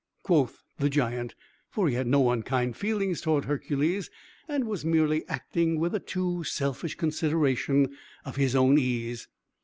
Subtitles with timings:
[0.23, 1.35] quoth the giant;
[1.69, 4.09] for he had no unkind feeling toward Hercules,
[4.47, 9.27] and was merely acting with a too selfish consideration of his own ease.